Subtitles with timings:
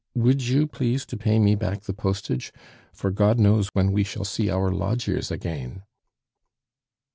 [0.15, 2.51] Would you please to pay me back the postage?
[2.91, 5.83] For God knows when we shall see our lodgers again!"